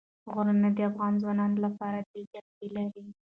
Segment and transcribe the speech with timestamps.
[0.33, 3.03] غرونه د افغان ځوانانو لپاره دلچسپي لري.